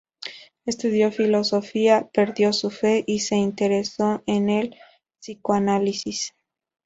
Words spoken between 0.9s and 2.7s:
filosofía, perdió